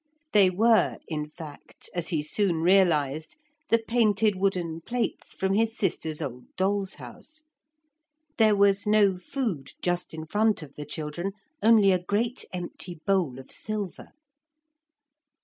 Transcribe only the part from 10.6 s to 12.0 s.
of the children, only a